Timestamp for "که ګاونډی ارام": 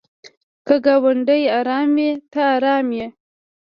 0.65-1.89